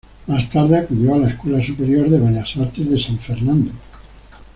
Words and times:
Más 0.25 0.49
tarde 0.49 0.79
acudió 0.79 1.13
a 1.13 1.19
la 1.19 1.27
Escuela 1.29 1.63
Superior 1.63 2.09
de 2.09 2.17
Bellas 2.17 2.57
Artes 2.57 2.89
de 2.89 2.97
San 2.97 3.19
Fernando. 3.19 3.71